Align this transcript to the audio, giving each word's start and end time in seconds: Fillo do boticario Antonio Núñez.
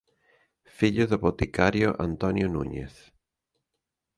Fillo 0.77 1.03
do 1.11 1.17
boticario 1.25 1.89
Antonio 2.09 2.47
Núñez. 2.55 2.93